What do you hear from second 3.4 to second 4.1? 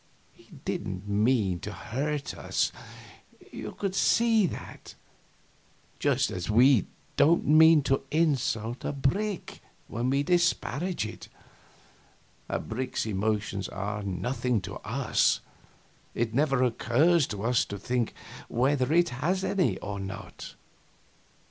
you could